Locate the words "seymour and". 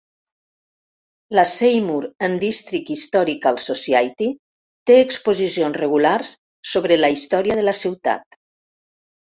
1.51-2.41